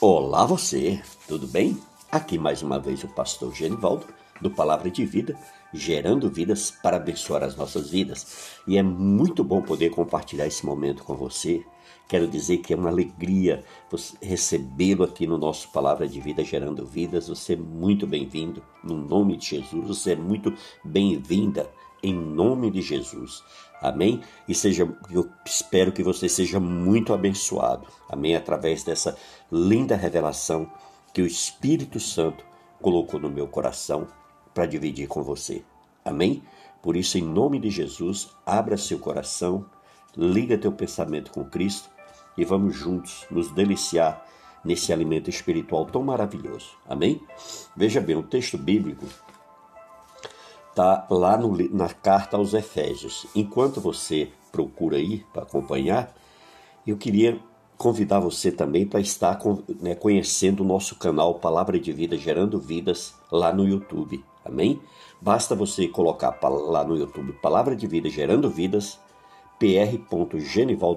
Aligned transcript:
Olá 0.00 0.44
você, 0.44 1.00
tudo 1.28 1.46
bem? 1.46 1.78
Aqui 2.10 2.36
mais 2.36 2.62
uma 2.62 2.80
vez 2.80 3.04
o 3.04 3.08
pastor 3.08 3.54
Genivaldo, 3.54 4.04
do 4.40 4.50
Palavra 4.50 4.90
de 4.90 5.06
Vida, 5.06 5.38
gerando 5.72 6.28
vidas 6.28 6.68
para 6.68 6.96
abençoar 6.96 7.44
as 7.44 7.54
nossas 7.54 7.90
vidas. 7.90 8.58
E 8.66 8.76
é 8.76 8.82
muito 8.82 9.44
bom 9.44 9.62
poder 9.62 9.90
compartilhar 9.90 10.48
esse 10.48 10.66
momento 10.66 11.04
com 11.04 11.14
você. 11.14 11.64
Quero 12.08 12.26
dizer 12.26 12.58
que 12.58 12.74
é 12.74 12.76
uma 12.76 12.90
alegria 12.90 13.62
recebê-lo 14.20 15.04
aqui 15.04 15.28
no 15.28 15.38
nosso 15.38 15.70
Palavra 15.70 16.08
de 16.08 16.20
Vida, 16.20 16.42
gerando 16.42 16.84
vidas. 16.84 17.28
Você 17.28 17.52
é 17.52 17.56
muito 17.56 18.04
bem-vindo, 18.04 18.64
no 18.82 18.96
nome 18.96 19.36
de 19.36 19.46
Jesus. 19.46 19.86
Você 19.86 20.12
é 20.12 20.16
muito 20.16 20.52
bem-vinda, 20.84 21.70
em 22.02 22.12
nome 22.12 22.68
de 22.68 22.82
Jesus. 22.82 23.44
Amém? 23.84 24.22
E 24.48 24.54
seja, 24.54 24.88
eu 25.10 25.28
espero 25.44 25.92
que 25.92 26.02
você 26.02 26.26
seja 26.26 26.58
muito 26.58 27.12
abençoado. 27.12 27.86
Amém? 28.08 28.34
Através 28.34 28.82
dessa 28.82 29.14
linda 29.52 29.94
revelação 29.94 30.72
que 31.12 31.20
o 31.20 31.26
Espírito 31.26 32.00
Santo 32.00 32.46
colocou 32.80 33.20
no 33.20 33.28
meu 33.28 33.46
coração 33.46 34.08
para 34.54 34.64
dividir 34.64 35.06
com 35.06 35.22
você. 35.22 35.62
Amém? 36.02 36.42
Por 36.80 36.96
isso, 36.96 37.18
em 37.18 37.22
nome 37.22 37.58
de 37.58 37.68
Jesus, 37.68 38.30
abra 38.46 38.78
seu 38.78 38.98
coração, 38.98 39.66
liga 40.16 40.56
teu 40.56 40.72
pensamento 40.72 41.30
com 41.30 41.44
Cristo 41.44 41.90
e 42.38 42.44
vamos 42.44 42.74
juntos 42.74 43.26
nos 43.30 43.50
deliciar 43.50 44.24
nesse 44.64 44.94
alimento 44.94 45.28
espiritual 45.28 45.84
tão 45.84 46.02
maravilhoso. 46.02 46.70
Amém? 46.88 47.20
Veja 47.76 48.00
bem, 48.00 48.16
o 48.16 48.22
texto 48.22 48.56
bíblico 48.56 49.04
está 50.74 51.06
lá 51.08 51.36
no, 51.36 51.56
na 51.70 51.88
carta 51.88 52.36
aos 52.36 52.52
Efésios. 52.52 53.26
Enquanto 53.34 53.80
você 53.80 54.28
procura 54.50 54.96
aí 54.96 55.24
para 55.32 55.44
acompanhar, 55.44 56.12
eu 56.84 56.96
queria 56.96 57.40
convidar 57.78 58.18
você 58.18 58.50
também 58.50 58.84
para 58.84 59.00
estar 59.00 59.38
né, 59.80 59.94
conhecendo 59.94 60.62
o 60.62 60.66
nosso 60.66 60.96
canal 60.96 61.34
Palavra 61.36 61.78
de 61.78 61.92
Vida 61.92 62.16
Gerando 62.16 62.58
Vidas 62.58 63.14
lá 63.30 63.52
no 63.52 63.66
YouTube. 63.66 64.24
Amém? 64.44 64.80
Basta 65.20 65.54
você 65.54 65.86
colocar 65.86 66.36
lá 66.42 66.84
no 66.84 66.96
YouTube 66.96 67.32
Palavra 67.34 67.76
de 67.76 67.86
Vida 67.86 68.10
Gerando 68.10 68.50
Vidas, 68.50 68.98
pr. 69.58 69.96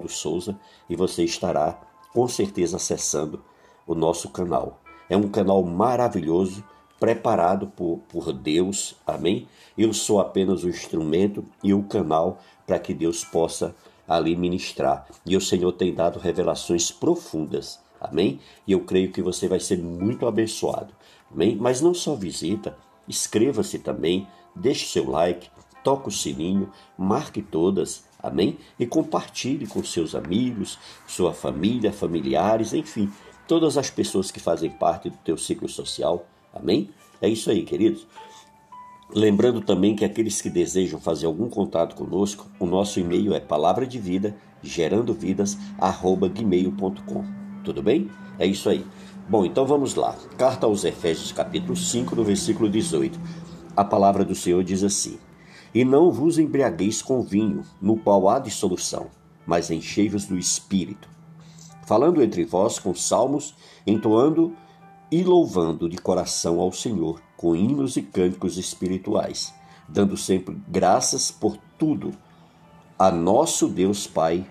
Souza, 0.08 0.58
e 0.90 0.96
você 0.96 1.24
estará 1.24 1.80
com 2.12 2.26
certeza 2.26 2.76
acessando 2.76 3.42
o 3.86 3.94
nosso 3.94 4.28
canal. 4.30 4.80
É 5.08 5.16
um 5.16 5.28
canal 5.28 5.62
maravilhoso 5.62 6.64
preparado 6.98 7.68
por, 7.68 8.00
por 8.08 8.32
Deus, 8.32 8.96
amém? 9.06 9.46
Eu 9.76 9.92
sou 9.92 10.20
apenas 10.20 10.64
o 10.64 10.68
instrumento 10.68 11.44
e 11.62 11.72
o 11.72 11.82
canal 11.84 12.40
para 12.66 12.78
que 12.78 12.92
Deus 12.92 13.24
possa 13.24 13.74
ali 14.06 14.34
ministrar. 14.34 15.06
E 15.24 15.36
o 15.36 15.40
Senhor 15.40 15.72
tem 15.72 15.94
dado 15.94 16.18
revelações 16.18 16.90
profundas, 16.90 17.78
amém? 18.00 18.40
E 18.66 18.72
eu 18.72 18.80
creio 18.80 19.12
que 19.12 19.22
você 19.22 19.46
vai 19.46 19.60
ser 19.60 19.78
muito 19.78 20.26
abençoado, 20.26 20.92
amém? 21.32 21.56
Mas 21.56 21.80
não 21.80 21.94
só 21.94 22.14
visita, 22.14 22.76
inscreva-se 23.06 23.78
também, 23.78 24.26
deixe 24.54 24.86
seu 24.86 25.08
like, 25.08 25.48
toque 25.84 26.08
o 26.08 26.12
sininho, 26.12 26.72
marque 26.96 27.42
todas, 27.42 28.04
amém? 28.20 28.58
E 28.78 28.86
compartilhe 28.86 29.66
com 29.66 29.84
seus 29.84 30.14
amigos, 30.14 30.78
sua 31.06 31.32
família, 31.32 31.92
familiares, 31.92 32.72
enfim, 32.72 33.12
todas 33.46 33.78
as 33.78 33.88
pessoas 33.88 34.30
que 34.30 34.40
fazem 34.40 34.70
parte 34.70 35.10
do 35.10 35.16
teu 35.18 35.36
ciclo 35.36 35.68
social 35.68 36.26
Amém? 36.52 36.90
É 37.20 37.28
isso 37.28 37.50
aí, 37.50 37.64
queridos. 37.64 38.06
Lembrando 39.14 39.62
também 39.62 39.96
que 39.96 40.04
aqueles 40.04 40.40
que 40.42 40.50
desejam 40.50 41.00
fazer 41.00 41.26
algum 41.26 41.48
contato 41.48 41.96
conosco, 41.96 42.46
o 42.60 42.66
nosso 42.66 43.00
e-mail 43.00 43.32
é 43.32 43.40
palavra 43.40 43.86
de 43.86 43.98
vida, 43.98 44.36
gerando 44.62 45.14
vidas. 45.14 45.56
Tudo 47.64 47.82
bem? 47.82 48.10
É 48.38 48.46
isso 48.46 48.68
aí. 48.68 48.84
Bom, 49.28 49.44
então 49.44 49.66
vamos 49.66 49.94
lá. 49.94 50.14
Carta 50.36 50.66
aos 50.66 50.84
Efésios, 50.84 51.32
capítulo 51.32 51.76
5, 51.76 52.14
no 52.14 52.24
versículo 52.24 52.68
18. 52.68 53.18
A 53.76 53.84
palavra 53.84 54.24
do 54.24 54.34
Senhor 54.34 54.62
diz 54.62 54.82
assim: 54.82 55.18
E 55.74 55.84
não 55.84 56.10
vos 56.10 56.38
embriagueis 56.38 57.00
com 57.00 57.22
vinho, 57.22 57.62
no 57.80 57.96
qual 57.96 58.28
há 58.28 58.38
dissolução, 58.38 59.06
mas 59.46 59.70
enchei-vos 59.70 60.26
do 60.26 60.38
espírito, 60.38 61.08
falando 61.86 62.22
entre 62.22 62.44
vós 62.44 62.78
com 62.78 62.94
salmos, 62.94 63.54
entoando 63.86 64.54
e 65.10 65.22
louvando 65.22 65.88
de 65.88 65.96
coração 65.96 66.60
ao 66.60 66.72
Senhor 66.72 67.20
com 67.36 67.56
hinos 67.56 67.96
e 67.96 68.02
cânticos 68.02 68.58
espirituais, 68.58 69.54
dando 69.88 70.16
sempre 70.16 70.60
graças 70.68 71.30
por 71.30 71.56
tudo 71.78 72.12
a 72.98 73.10
nosso 73.10 73.68
Deus 73.68 74.06
Pai, 74.06 74.46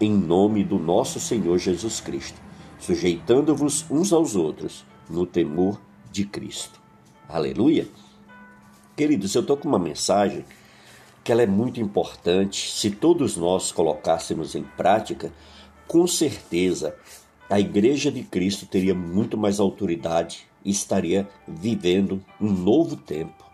em 0.00 0.12
nome 0.12 0.64
do 0.64 0.78
nosso 0.78 1.20
Senhor 1.20 1.58
Jesus 1.58 2.00
Cristo, 2.00 2.40
sujeitando-vos 2.80 3.84
uns 3.90 4.12
aos 4.12 4.34
outros 4.34 4.84
no 5.08 5.26
temor 5.26 5.80
de 6.10 6.24
Cristo. 6.24 6.80
Aleluia! 7.28 7.86
Queridos, 8.96 9.34
eu 9.34 9.42
estou 9.42 9.56
com 9.56 9.68
uma 9.68 9.78
mensagem 9.78 10.44
que 11.22 11.30
ela 11.30 11.42
é 11.42 11.46
muito 11.46 11.80
importante. 11.80 12.72
Se 12.72 12.90
todos 12.90 13.36
nós 13.36 13.70
colocássemos 13.70 14.54
em 14.54 14.62
prática, 14.62 15.32
com 15.86 16.06
certeza 16.06 16.96
a 17.52 17.60
Igreja 17.60 18.10
de 18.10 18.22
Cristo 18.22 18.64
teria 18.64 18.94
muito 18.94 19.36
mais 19.36 19.60
autoridade 19.60 20.46
e 20.64 20.70
estaria 20.70 21.28
vivendo 21.46 22.24
um 22.40 22.50
novo 22.50 22.96
tempo. 22.96 23.44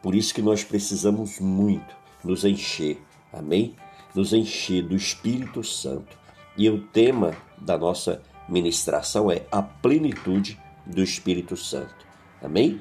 Por 0.00 0.14
isso 0.14 0.32
que 0.32 0.40
nós 0.40 0.62
precisamos 0.62 1.40
muito 1.40 1.96
nos 2.22 2.44
encher, 2.44 3.02
amém? 3.32 3.74
Nos 4.14 4.32
encher 4.32 4.84
do 4.86 4.94
Espírito 4.94 5.64
Santo. 5.64 6.16
E 6.56 6.70
o 6.70 6.82
tema 6.82 7.36
da 7.60 7.76
nossa 7.76 8.22
ministração 8.48 9.28
é 9.28 9.44
a 9.50 9.60
plenitude 9.60 10.56
do 10.86 11.02
Espírito 11.02 11.56
Santo, 11.56 12.06
amém? 12.40 12.80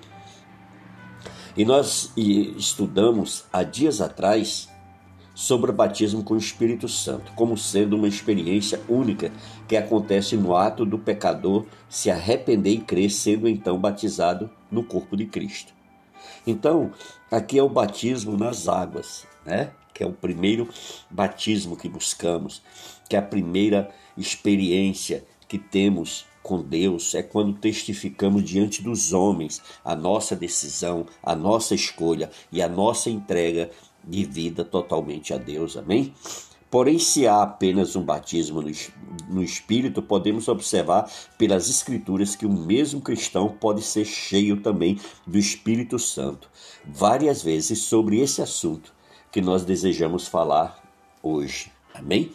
E 1.57 1.65
nós 1.65 2.13
estudamos 2.15 3.45
há 3.51 3.63
dias 3.63 3.99
atrás 3.99 4.69
sobre 5.37 5.69
o 5.69 5.73
batismo 5.73 6.23
com 6.23 6.33
o 6.33 6.37
Espírito 6.37 6.89
Santo, 6.89 7.31
como 7.35 7.55
sendo 7.55 7.95
uma 7.95 8.07
experiência 8.07 8.81
única 8.89 9.31
que 9.67 9.77
acontece 9.77 10.35
no 10.35 10.55
ato 10.55 10.83
do 10.83 10.97
pecador 10.97 11.67
se 11.87 12.09
arrepender 12.09 12.71
e 12.71 12.79
crer, 12.79 13.11
sendo 13.11 13.47
então 13.47 13.77
batizado 13.77 14.49
no 14.71 14.83
corpo 14.83 15.15
de 15.15 15.27
Cristo. 15.27 15.75
Então, 16.47 16.91
aqui 17.29 17.59
é 17.59 17.61
o 17.61 17.69
batismo 17.69 18.35
nas 18.35 18.67
águas, 18.67 19.27
né? 19.45 19.69
Que 19.93 20.01
é 20.01 20.07
o 20.07 20.11
primeiro 20.11 20.67
batismo 21.07 21.77
que 21.77 21.87
buscamos, 21.87 22.63
que 23.07 23.15
é 23.15 23.19
a 23.19 23.21
primeira 23.21 23.91
experiência 24.17 25.23
que 25.47 25.59
temos 25.59 26.25
com 26.47 26.61
Deus 26.61 27.13
é 27.13 27.21
quando 27.21 27.59
testificamos 27.59 28.41
diante 28.41 28.81
dos 28.81 29.11
homens 29.11 29.61
a 29.83 29.93
nossa 29.93 30.33
decisão, 30.33 31.05
a 31.21 31.35
nossa 31.35 31.75
escolha 31.75 32.31
e 32.49 32.61
a 32.61 32.69
nossa 32.69 33.09
entrega 33.09 33.69
de 34.07 34.23
vida 34.23 34.63
totalmente 34.63 35.33
a 35.33 35.37
Deus. 35.37 35.75
Amém? 35.75 36.13
Porém, 36.69 36.99
se 36.99 37.25
há 37.25 37.43
apenas 37.43 37.95
um 37.95 38.03
batismo 38.03 38.61
no, 39.29 39.41
Espírito, 39.41 40.01
podemos 40.01 40.49
observar 40.49 41.09
pelas 41.37 41.69
Escrituras 41.69 42.35
que 42.35 42.45
o 42.45 42.51
mesmo 42.51 42.99
cristão 42.99 43.47
pode 43.49 43.81
ser 43.81 44.03
cheio 44.03 44.57
também 44.57 44.99
do 45.25 45.37
Espírito 45.37 45.97
Santo. 45.97 46.49
Várias 46.85 47.41
vezes 47.41 47.79
sobre 47.79 48.19
esse 48.19 48.41
assunto 48.41 48.93
que 49.31 49.41
nós 49.41 49.63
desejamos 49.63 50.27
falar 50.27 50.83
hoje. 51.23 51.71
Amém? 51.93 52.31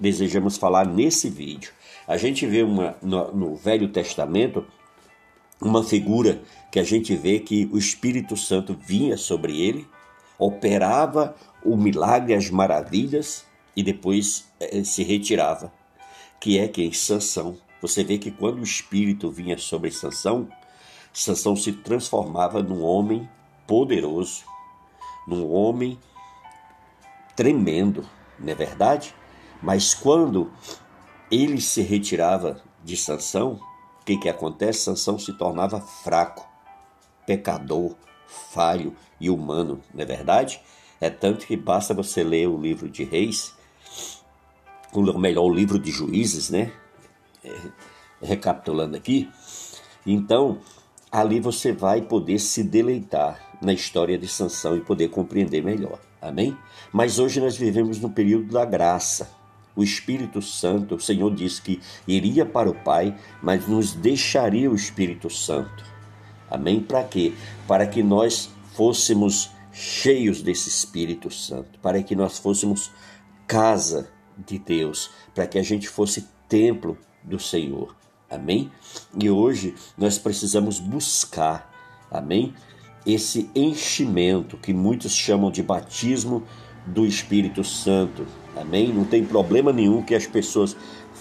Desejamos 0.00 0.56
falar 0.56 0.86
nesse 0.86 1.30
vídeo. 1.30 1.72
A 2.08 2.16
gente 2.16 2.44
vê 2.44 2.62
uma, 2.64 2.96
no, 3.00 3.32
no 3.32 3.56
Velho 3.56 3.88
Testamento 3.88 4.66
uma 5.60 5.82
figura 5.82 6.40
que 6.70 6.78
a 6.78 6.84
gente 6.84 7.14
vê 7.16 7.38
que 7.38 7.68
o 7.72 7.78
Espírito 7.78 8.36
Santo 8.36 8.76
vinha 8.80 9.16
sobre 9.16 9.60
ele 9.60 9.86
operava 10.38 11.34
o 11.64 11.76
milagre, 11.76 12.34
as 12.34 12.48
maravilhas 12.48 13.44
e 13.76 13.82
depois 13.82 14.48
eh, 14.60 14.84
se 14.84 15.02
retirava, 15.02 15.72
que 16.40 16.58
é 16.58 16.68
quem 16.68 16.92
Sansão. 16.92 17.58
Você 17.82 18.04
vê 18.04 18.18
que 18.18 18.30
quando 18.30 18.58
o 18.58 18.64
espírito 18.64 19.30
vinha 19.30 19.58
sobre 19.58 19.90
Sansão, 19.90 20.48
Sansão 21.12 21.56
se 21.56 21.72
transformava 21.72 22.62
num 22.62 22.82
homem 22.82 23.28
poderoso, 23.66 24.44
num 25.26 25.50
homem 25.50 25.98
tremendo, 27.36 28.04
não 28.38 28.52
é 28.52 28.54
verdade? 28.54 29.14
Mas 29.62 29.94
quando 29.94 30.50
ele 31.30 31.60
se 31.60 31.82
retirava 31.82 32.62
de 32.84 32.96
Sansão, 32.96 33.60
o 34.00 34.04
que 34.04 34.16
que 34.16 34.28
acontece? 34.28 34.84
Sansão 34.84 35.18
se 35.18 35.32
tornava 35.34 35.80
fraco, 35.80 36.48
pecador, 37.26 37.94
falho 38.28 38.94
e 39.18 39.28
humano, 39.30 39.80
não 39.92 40.02
é 40.02 40.06
verdade? 40.06 40.60
É 41.00 41.10
tanto 41.10 41.46
que 41.46 41.56
basta 41.56 41.94
você 41.94 42.22
ler 42.22 42.48
o 42.48 42.60
livro 42.60 42.88
de 42.88 43.02
Reis, 43.02 43.54
ou 44.92 45.18
melhor, 45.18 45.44
o 45.44 45.52
livro 45.52 45.78
de 45.78 45.90
Juízes, 45.90 46.50
né? 46.50 46.72
É, 47.44 47.56
recapitulando 48.22 48.96
aqui. 48.96 49.28
Então, 50.06 50.58
ali 51.10 51.40
você 51.40 51.72
vai 51.72 52.02
poder 52.02 52.38
se 52.38 52.62
deleitar 52.62 53.40
na 53.60 53.72
história 53.72 54.16
de 54.16 54.26
Sansão 54.28 54.76
e 54.76 54.80
poder 54.80 55.08
compreender 55.08 55.62
melhor. 55.62 55.98
Amém? 56.20 56.56
Mas 56.92 57.18
hoje 57.18 57.40
nós 57.40 57.56
vivemos 57.56 58.00
no 58.00 58.10
período 58.10 58.52
da 58.52 58.64
graça. 58.64 59.36
o 59.78 59.84
Espírito 59.84 60.42
Santo. 60.42 60.96
O 60.96 61.00
Senhor 61.00 61.32
disse 61.32 61.62
que 61.62 61.80
iria 62.06 62.44
para 62.44 62.68
o 62.68 62.74
Pai, 62.74 63.16
mas 63.40 63.68
nos 63.68 63.94
deixaria 63.94 64.68
o 64.68 64.74
Espírito 64.74 65.30
Santo. 65.30 65.84
Amém? 66.50 66.80
Para 66.80 67.04
quê? 67.04 67.34
Para 67.66 67.86
que 67.86 68.02
nós 68.02 68.50
fôssemos 68.74 69.50
cheios 69.72 70.42
desse 70.42 70.68
Espírito 70.68 71.30
Santo, 71.30 71.78
para 71.80 72.02
que 72.02 72.16
nós 72.16 72.38
fôssemos 72.38 72.90
casa 73.46 74.10
de 74.36 74.58
Deus, 74.58 75.10
para 75.34 75.46
que 75.46 75.58
a 75.58 75.62
gente 75.62 75.88
fosse 75.88 76.28
templo 76.48 76.98
do 77.22 77.38
Senhor. 77.38 77.94
Amém? 78.30 78.70
E 79.18 79.30
hoje 79.30 79.74
nós 79.96 80.18
precisamos 80.18 80.78
buscar, 80.78 81.72
amém? 82.10 82.54
Esse 83.06 83.50
enchimento 83.54 84.56
que 84.56 84.72
muitos 84.72 85.12
chamam 85.12 85.50
de 85.50 85.62
batismo 85.62 86.42
do 86.86 87.06
Espírito 87.06 87.64
Santo. 87.64 88.26
Amém? 88.56 88.92
Não 88.92 89.04
tem 89.04 89.24
problema 89.24 89.72
nenhum 89.72 90.02
que 90.02 90.14
as 90.14 90.26
pessoas 90.26 90.76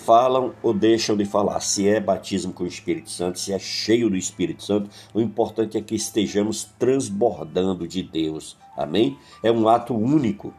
falam 0.08 0.54
ou 0.64 0.74
deixam 0.74 1.18
de 1.18 1.26
falar. 1.26 1.60
Se 1.60 1.86
é 1.86 2.00
batismo 2.00 2.54
com 2.54 2.64
o 2.64 2.68
Espírito 2.68 3.10
Santo, 3.10 3.38
se 3.38 3.52
é 3.52 3.60
cheio 3.60 4.10
do 4.10 4.16
Espírito 4.16 4.64
Santo, 4.64 4.90
o 5.14 5.20
importante 5.20 5.78
é 5.78 5.82
que 5.82 5.96
estejamos 5.96 6.64
transbordando 6.80 7.86
de 7.86 8.02
Deus. 8.02 8.56
Amém? 8.78 9.18
É 9.44 9.52
um 9.52 9.68
ato 9.68 9.94
único. 9.94 10.54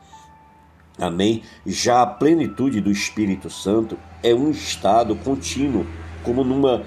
Amém? 0.99 1.43
Já 1.65 2.03
a 2.03 2.06
plenitude 2.06 2.83
do 2.83 2.91
Espírito 2.91 3.49
Santo 3.49 3.99
é 4.23 4.35
um 4.35 4.50
estado 4.50 5.17
contínuo, 5.17 5.87
como 6.23 6.45
numa 6.45 6.85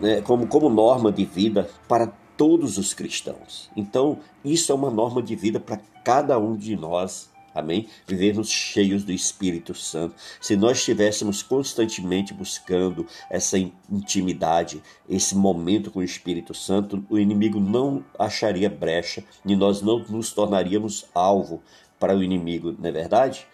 né, 0.00 0.20
como, 0.22 0.48
como 0.48 0.68
norma 0.68 1.12
de 1.12 1.24
vida 1.24 1.70
para 1.86 2.08
todos 2.36 2.76
os 2.76 2.92
cristãos. 2.92 3.70
Então, 3.76 4.18
isso 4.44 4.72
é 4.72 4.74
uma 4.74 4.90
norma 4.90 5.22
de 5.22 5.36
vida 5.36 5.60
para 5.60 5.78
cada 6.02 6.38
um 6.38 6.56
de 6.56 6.74
nós 6.74 7.30
Amém? 7.60 7.86
Vivermos 8.06 8.48
cheios 8.48 9.04
do 9.04 9.12
Espírito 9.12 9.74
Santo. 9.74 10.14
Se 10.40 10.56
nós 10.56 10.78
estivéssemos 10.78 11.42
constantemente 11.42 12.32
buscando 12.32 13.06
essa 13.28 13.58
intimidade, 13.90 14.82
esse 15.08 15.36
momento 15.36 15.90
com 15.90 16.00
o 16.00 16.04
Espírito 16.04 16.54
Santo, 16.54 17.04
o 17.08 17.18
inimigo 17.18 17.60
não 17.60 18.04
acharia 18.18 18.70
brecha 18.70 19.22
e 19.44 19.54
nós 19.54 19.82
não 19.82 19.98
nos 20.08 20.32
tornaríamos 20.32 21.04
alvo 21.14 21.62
para 21.98 22.16
o 22.16 22.24
inimigo, 22.24 22.74
não 22.78 22.88
é 22.88 22.92
verdade? 22.92 23.46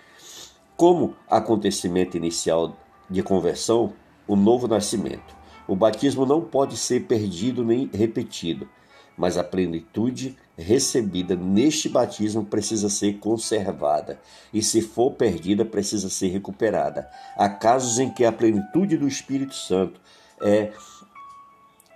Como 0.76 1.16
acontecimento 1.28 2.16
inicial 2.16 2.76
de 3.10 3.22
conversão, 3.22 3.92
o 4.26 4.36
novo 4.36 4.68
nascimento. 4.68 5.34
O 5.66 5.74
batismo 5.74 6.24
não 6.24 6.40
pode 6.40 6.76
ser 6.76 7.06
perdido 7.06 7.64
nem 7.64 7.90
repetido 7.92 8.68
mas 9.16 9.38
a 9.38 9.44
plenitude 9.44 10.36
recebida 10.56 11.36
neste 11.36 11.88
batismo 11.88 12.44
precisa 12.44 12.88
ser 12.88 13.18
conservada, 13.18 14.18
e 14.52 14.62
se 14.62 14.80
for 14.80 15.12
perdida, 15.12 15.64
precisa 15.64 16.08
ser 16.08 16.28
recuperada. 16.28 17.08
Há 17.36 17.48
casos 17.48 17.98
em 17.98 18.10
que 18.10 18.24
a 18.24 18.32
plenitude 18.32 18.96
do 18.96 19.06
Espírito 19.06 19.54
Santo 19.54 20.00
é 20.40 20.72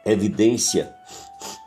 evidência, 0.04 0.94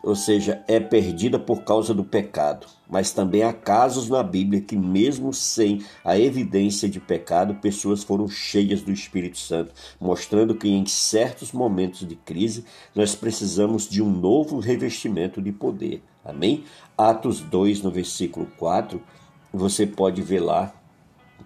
ou 0.03 0.15
seja, 0.15 0.63
é 0.67 0.79
perdida 0.79 1.39
por 1.39 1.63
causa 1.63 1.93
do 1.93 2.03
pecado. 2.03 2.67
Mas 2.89 3.11
também 3.11 3.43
há 3.43 3.53
casos 3.53 4.09
na 4.09 4.21
Bíblia 4.21 4.61
que, 4.61 4.75
mesmo 4.75 5.33
sem 5.33 5.83
a 6.03 6.17
evidência 6.17 6.89
de 6.89 6.99
pecado, 6.99 7.55
pessoas 7.55 8.03
foram 8.03 8.27
cheias 8.27 8.81
do 8.81 8.91
Espírito 8.91 9.37
Santo, 9.37 9.73
mostrando 9.99 10.55
que 10.55 10.69
em 10.69 10.85
certos 10.85 11.51
momentos 11.51 12.07
de 12.07 12.15
crise 12.15 12.65
nós 12.93 13.15
precisamos 13.15 13.87
de 13.89 14.01
um 14.01 14.09
novo 14.09 14.59
revestimento 14.59 15.41
de 15.41 15.51
poder. 15.51 16.03
Amém? 16.23 16.63
Atos 16.97 17.41
2, 17.41 17.81
no 17.81 17.91
versículo 17.91 18.47
4, 18.57 19.01
você 19.51 19.85
pode 19.85 20.21
ver 20.21 20.39
lá, 20.39 20.73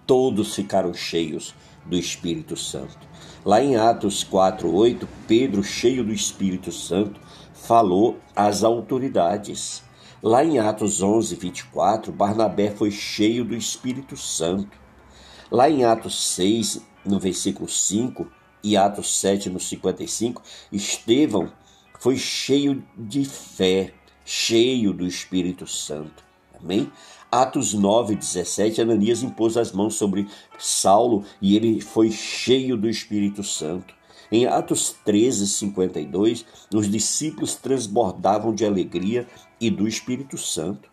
todos 0.06 0.54
ficaram 0.54 0.92
cheios 0.94 1.54
do 1.84 1.96
Espírito 1.96 2.56
Santo. 2.56 3.08
Lá 3.44 3.62
em 3.62 3.76
Atos 3.76 4.22
4:8, 4.22 5.06
Pedro, 5.26 5.62
cheio 5.62 6.04
do 6.04 6.12
Espírito 6.12 6.70
Santo, 6.70 7.20
falou 7.62 8.18
às 8.34 8.62
autoridades. 8.62 9.82
Lá 10.22 10.44
em 10.44 10.58
Atos 10.58 11.02
11:24, 11.02 12.12
Barnabé 12.12 12.70
foi 12.70 12.90
cheio 12.90 13.44
do 13.44 13.54
Espírito 13.54 14.16
Santo. 14.16 14.78
Lá 15.50 15.68
em 15.68 15.84
Atos 15.84 16.34
6, 16.34 16.82
no 17.04 17.18
versículo 17.18 17.68
5, 17.68 18.26
e 18.62 18.76
Atos 18.76 19.18
7, 19.18 19.48
no 19.50 19.60
55, 19.60 20.42
Estevão 20.72 21.52
foi 21.98 22.16
cheio 22.16 22.84
de 22.96 23.24
fé, 23.24 23.92
cheio 24.24 24.92
do 24.92 25.06
Espírito 25.06 25.66
Santo. 25.66 26.24
Amém? 26.60 26.90
Atos 27.30 27.74
9, 27.74 28.14
17, 28.16 28.80
Ananias 28.80 29.22
impôs 29.22 29.56
as 29.56 29.70
mãos 29.72 29.94
sobre 29.94 30.26
Saulo 30.58 31.24
e 31.40 31.54
ele 31.54 31.80
foi 31.80 32.10
cheio 32.10 32.76
do 32.76 32.88
Espírito 32.88 33.42
Santo. 33.44 33.97
Em 34.30 34.46
Atos 34.46 34.94
13, 35.04 35.46
52, 35.46 36.44
os 36.74 36.90
discípulos 36.90 37.54
transbordavam 37.54 38.54
de 38.54 38.64
alegria 38.64 39.26
e 39.58 39.70
do 39.70 39.88
Espírito 39.88 40.36
Santo. 40.36 40.90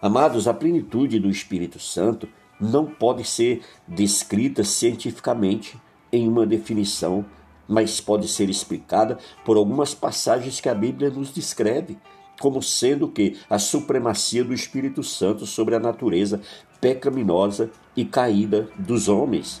Amados, 0.00 0.48
a 0.48 0.54
plenitude 0.54 1.18
do 1.18 1.28
Espírito 1.28 1.78
Santo 1.78 2.26
não 2.58 2.86
pode 2.86 3.24
ser 3.24 3.62
descrita 3.86 4.64
cientificamente 4.64 5.78
em 6.10 6.26
uma 6.26 6.46
definição, 6.46 7.24
mas 7.68 8.00
pode 8.00 8.26
ser 8.26 8.48
explicada 8.48 9.18
por 9.44 9.58
algumas 9.58 9.94
passagens 9.94 10.58
que 10.58 10.68
a 10.68 10.74
Bíblia 10.74 11.10
nos 11.10 11.32
descreve 11.32 11.98
como 12.40 12.62
sendo 12.62 13.06
que 13.06 13.36
a 13.50 13.58
supremacia 13.58 14.42
do 14.42 14.54
Espírito 14.54 15.02
Santo 15.02 15.44
sobre 15.44 15.74
a 15.74 15.78
natureza 15.78 16.40
pecaminosa 16.80 17.70
e 17.94 18.06
caída 18.06 18.70
dos 18.78 19.08
homens. 19.08 19.60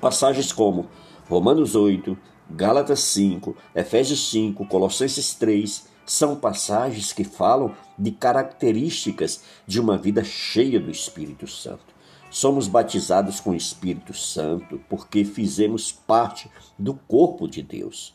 Passagens 0.00 0.50
como 0.50 0.88
Romanos 1.28 1.74
8, 1.74 2.16
Gálatas 2.50 3.00
5, 3.00 3.56
Efésios 3.74 4.30
5, 4.30 4.66
Colossenses 4.66 5.34
3 5.34 5.86
são 6.04 6.36
passagens 6.36 7.12
que 7.12 7.24
falam 7.24 7.74
de 7.98 8.10
características 8.10 9.42
de 9.66 9.80
uma 9.80 9.96
vida 9.96 10.24
cheia 10.24 10.80
do 10.80 10.90
Espírito 10.90 11.46
Santo. 11.46 11.94
Somos 12.28 12.66
batizados 12.66 13.40
com 13.40 13.50
o 13.50 13.54
Espírito 13.54 14.12
Santo 14.14 14.80
porque 14.88 15.24
fizemos 15.24 15.92
parte 15.92 16.50
do 16.78 16.94
corpo 16.94 17.46
de 17.46 17.62
Deus. 17.62 18.14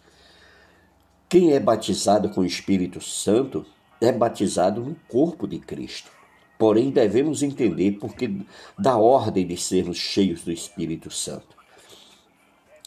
Quem 1.30 1.54
é 1.54 1.60
batizado 1.60 2.30
com 2.30 2.42
o 2.42 2.46
Espírito 2.46 3.00
Santo 3.00 3.66
é 4.02 4.12
batizado 4.12 4.82
no 4.82 4.96
corpo 5.08 5.48
de 5.48 5.60
Cristo. 5.60 6.12
Porém, 6.58 6.90
devemos 6.90 7.44
entender 7.44 7.94
porque 8.00 8.42
da 8.78 8.98
ordem 8.98 9.46
de 9.46 9.56
sermos 9.56 9.98
cheios 9.98 10.42
do 10.42 10.52
Espírito 10.52 11.12
Santo. 11.12 11.57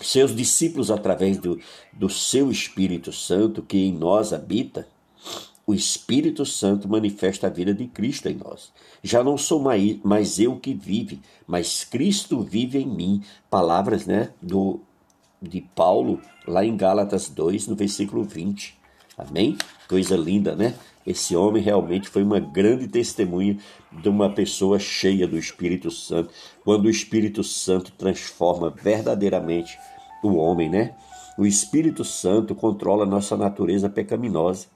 Seus 0.02 0.34
discípulos, 0.34 0.90
através 0.90 1.38
do, 1.38 1.60
do 1.92 2.08
seu 2.08 2.50
Espírito 2.50 3.12
Santo 3.12 3.62
que 3.62 3.78
em 3.78 3.92
nós 3.92 4.32
habita, 4.32 4.86
o 5.66 5.74
Espírito 5.74 6.44
Santo 6.44 6.88
manifesta 6.88 7.46
a 7.46 7.50
vida 7.50 7.72
de 7.72 7.86
Cristo 7.86 8.28
em 8.28 8.34
nós. 8.34 8.72
Já 9.02 9.22
não 9.22 9.38
sou 9.38 9.60
mais, 9.60 10.40
eu 10.40 10.56
que 10.56 10.74
vive, 10.74 11.20
mas 11.46 11.84
Cristo 11.84 12.40
vive 12.40 12.78
em 12.78 12.86
mim. 12.86 13.22
Palavras 13.48 14.06
né, 14.06 14.30
do 14.42 14.80
de 15.40 15.60
Paulo, 15.74 16.20
lá 16.46 16.64
em 16.64 16.76
Gálatas 16.76 17.28
2, 17.28 17.68
no 17.68 17.76
versículo 17.76 18.24
20. 18.24 18.76
Amém? 19.16 19.56
Coisa 19.88 20.16
linda, 20.16 20.54
né? 20.54 20.74
Esse 21.10 21.34
homem 21.34 21.60
realmente 21.60 22.08
foi 22.08 22.22
uma 22.22 22.38
grande 22.38 22.86
testemunha 22.86 23.58
de 23.90 24.08
uma 24.08 24.32
pessoa 24.32 24.78
cheia 24.78 25.26
do 25.26 25.36
Espírito 25.36 25.90
Santo, 25.90 26.32
quando 26.64 26.84
o 26.84 26.90
Espírito 26.90 27.42
Santo 27.42 27.90
transforma 27.90 28.70
verdadeiramente 28.70 29.76
o 30.22 30.36
homem, 30.36 30.70
né? 30.70 30.94
O 31.36 31.44
Espírito 31.44 32.04
Santo 32.04 32.54
controla 32.54 33.04
nossa 33.04 33.36
natureza 33.36 33.90
pecaminosa. 33.90 34.68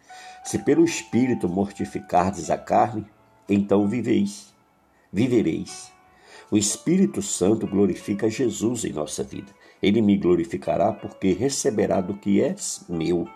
Se 0.43 0.59
pelo 0.59 0.85
Espírito 0.85 1.49
mortificardes 1.49 2.51
a 2.51 2.59
carne, 2.59 3.07
então 3.49 3.87
viveis, 3.87 4.53
vivereis. 5.13 5.93
O 6.51 6.57
Espírito 6.57 7.23
Santo 7.23 7.65
glorifica 7.65 8.29
Jesus 8.29 8.85
em 8.85 8.93
nossa 8.93 9.23
vida. 9.23 9.53
Ele 9.81 10.03
me 10.03 10.17
glorificará 10.17 10.93
porque 10.93 11.33
receberá 11.33 12.01
do 12.01 12.15
que 12.15 12.41
é 12.41 12.57
meu. 12.89 13.29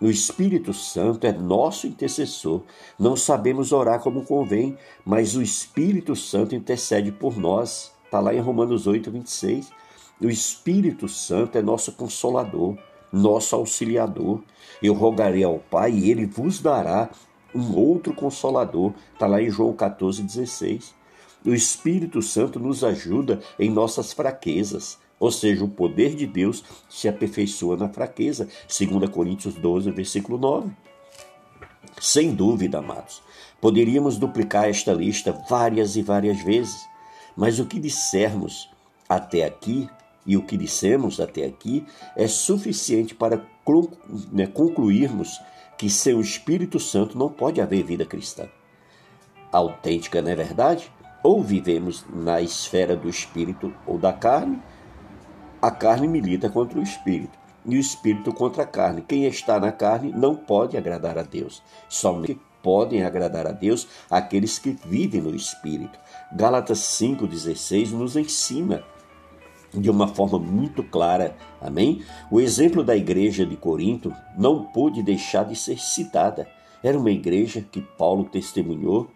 O 0.00 0.06
Espírito 0.06 0.72
Santo 0.72 1.26
é 1.26 1.32
nosso 1.32 1.88
intercessor. 1.88 2.62
Não 2.96 3.16
sabemos 3.16 3.72
orar 3.72 4.00
como 4.00 4.24
convém, 4.24 4.78
mas 5.04 5.34
o 5.34 5.42
Espírito 5.42 6.14
Santo 6.14 6.54
intercede 6.54 7.10
por 7.10 7.36
nós. 7.36 7.92
Está 8.04 8.20
lá 8.20 8.32
em 8.32 8.38
Romanos 8.38 8.86
8, 8.86 9.10
26. 9.10 9.72
O 10.20 10.28
Espírito 10.28 11.08
Santo 11.08 11.58
é 11.58 11.62
nosso 11.62 11.90
consolador, 11.92 12.78
nosso 13.12 13.56
auxiliador. 13.56 14.40
Eu 14.80 14.94
rogarei 14.94 15.42
ao 15.42 15.58
Pai 15.58 15.90
e 15.90 16.10
ele 16.12 16.26
vos 16.26 16.60
dará 16.60 17.10
um 17.52 17.76
outro 17.76 18.14
consolador. 18.14 18.92
Está 19.12 19.26
lá 19.26 19.42
em 19.42 19.50
João 19.50 19.72
14, 19.72 20.22
16. 20.22 20.94
O 21.44 21.52
Espírito 21.52 22.22
Santo 22.22 22.60
nos 22.60 22.84
ajuda 22.84 23.40
em 23.58 23.68
nossas 23.68 24.12
fraquezas, 24.12 24.96
ou 25.18 25.30
seja, 25.30 25.64
o 25.64 25.68
poder 25.68 26.14
de 26.14 26.26
Deus 26.26 26.62
se 26.88 27.08
aperfeiçoa 27.08 27.76
na 27.76 27.88
fraqueza. 27.88 28.48
2 28.66 29.10
Coríntios 29.10 29.54
12, 29.54 29.90
versículo 29.90 30.38
9. 30.38 30.70
Sem 32.00 32.34
dúvida, 32.34 32.78
amados, 32.78 33.22
poderíamos 33.60 34.18
duplicar 34.18 34.68
esta 34.68 34.92
lista 34.92 35.32
várias 35.48 35.96
e 35.96 36.02
várias 36.02 36.40
vezes, 36.42 36.86
mas 37.36 37.58
o 37.58 37.66
que 37.66 37.80
dissermos 37.80 38.70
até 39.08 39.44
aqui 39.44 39.88
e 40.24 40.36
o 40.36 40.42
que 40.42 40.56
dissemos 40.56 41.20
até 41.20 41.46
aqui 41.46 41.84
é 42.14 42.28
suficiente 42.28 43.14
para 43.14 43.44
né, 44.30 44.46
concluirmos 44.46 45.40
que 45.76 45.88
sem 45.88 46.14
o 46.14 46.20
Espírito 46.20 46.78
Santo 46.78 47.16
não 47.16 47.30
pode 47.30 47.60
haver 47.60 47.82
vida 47.82 48.04
cristã. 48.04 48.48
Autêntica, 49.50 50.20
não 50.20 50.30
é 50.30 50.36
verdade? 50.36 50.92
Ou 51.22 51.42
vivemos 51.42 52.04
na 52.12 52.40
esfera 52.42 52.94
do 52.94 53.08
espírito 53.08 53.72
ou 53.86 53.98
da 53.98 54.12
carne, 54.12 54.60
a 55.60 55.70
carne 55.70 56.06
milita 56.06 56.48
contra 56.48 56.78
o 56.78 56.82
espírito 56.82 57.38
e 57.66 57.76
o 57.76 57.80
espírito 57.80 58.32
contra 58.32 58.62
a 58.62 58.66
carne. 58.66 59.02
Quem 59.02 59.24
está 59.26 59.60
na 59.60 59.72
carne 59.72 60.12
não 60.12 60.34
pode 60.34 60.76
agradar 60.76 61.18
a 61.18 61.22
Deus. 61.22 61.62
Somente 61.88 62.40
podem 62.62 63.02
agradar 63.02 63.46
a 63.46 63.52
Deus 63.52 63.86
aqueles 64.10 64.58
que 64.58 64.70
vivem 64.70 65.20
no 65.20 65.34
espírito. 65.34 65.98
Gálatas 66.32 66.78
5:16 66.78 67.92
nos 67.92 68.16
ensina 68.16 68.82
de 69.72 69.90
uma 69.90 70.08
forma 70.08 70.38
muito 70.38 70.82
clara. 70.82 71.36
Amém? 71.60 72.02
O 72.30 72.40
exemplo 72.40 72.82
da 72.82 72.96
igreja 72.96 73.44
de 73.44 73.56
Corinto 73.56 74.12
não 74.36 74.64
pôde 74.64 75.02
deixar 75.02 75.44
de 75.44 75.56
ser 75.56 75.78
citada. 75.78 76.48
Era 76.82 76.98
uma 76.98 77.10
igreja 77.10 77.60
que 77.60 77.80
Paulo 77.80 78.24
testemunhou 78.24 79.10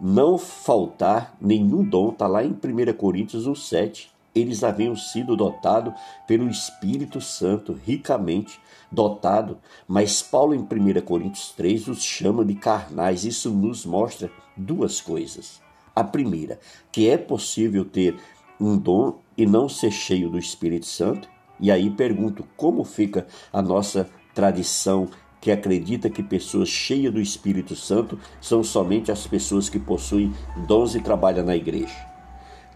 não 0.00 0.36
faltar 0.36 1.34
nenhum 1.40 1.82
dom, 1.82 2.10
está 2.10 2.26
lá 2.26 2.44
em 2.44 2.50
1 2.50 2.92
Coríntios 2.96 3.46
1,7. 3.46 4.08
Eles 4.36 4.62
haviam 4.62 4.94
sido 4.94 5.34
dotados 5.34 5.94
pelo 6.26 6.50
Espírito 6.50 7.22
Santo, 7.22 7.72
ricamente 7.72 8.60
dotado, 8.92 9.58
mas 9.88 10.20
Paulo 10.20 10.54
em 10.54 10.60
1 10.60 11.00
Coríntios 11.00 11.52
3 11.56 11.88
os 11.88 12.02
chama 12.02 12.44
de 12.44 12.54
carnais. 12.54 13.24
Isso 13.24 13.50
nos 13.50 13.86
mostra 13.86 14.30
duas 14.54 15.00
coisas. 15.00 15.60
A 15.94 16.04
primeira, 16.04 16.60
que 16.92 17.08
é 17.08 17.16
possível 17.16 17.82
ter 17.82 18.16
um 18.60 18.76
dom 18.76 19.18
e 19.38 19.46
não 19.46 19.70
ser 19.70 19.90
cheio 19.90 20.28
do 20.28 20.38
Espírito 20.38 20.84
Santo. 20.84 21.28
E 21.58 21.70
aí 21.70 21.88
pergunto 21.88 22.46
como 22.56 22.84
fica 22.84 23.26
a 23.50 23.62
nossa 23.62 24.06
tradição 24.34 25.08
que 25.40 25.50
acredita 25.50 26.10
que 26.10 26.22
pessoas 26.22 26.68
cheias 26.68 27.12
do 27.12 27.20
Espírito 27.20 27.74
Santo 27.74 28.18
são 28.38 28.62
somente 28.62 29.10
as 29.10 29.26
pessoas 29.26 29.70
que 29.70 29.78
possuem 29.78 30.30
dons 30.66 30.94
e 30.94 31.00
trabalham 31.00 31.46
na 31.46 31.56
igreja. 31.56 32.15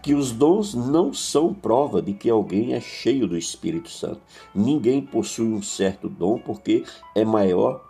Que 0.01 0.13
os 0.13 0.31
dons 0.31 0.73
não 0.73 1.13
são 1.13 1.53
prova 1.53 2.01
de 2.01 2.13
que 2.13 2.29
alguém 2.29 2.73
é 2.73 2.81
cheio 2.81 3.27
do 3.27 3.37
Espírito 3.37 3.89
Santo. 3.89 4.21
Ninguém 4.53 5.01
possui 5.01 5.47
um 5.47 5.61
certo 5.61 6.09
dom 6.09 6.39
porque 6.39 6.83
é 7.15 7.23
maior 7.23 7.83